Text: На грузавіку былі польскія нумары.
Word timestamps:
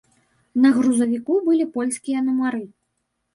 На 0.63 0.71
грузавіку 0.77 1.35
былі 1.49 1.67
польскія 1.77 2.25
нумары. 2.31 2.63